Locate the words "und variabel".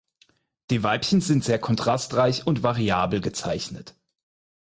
2.47-3.21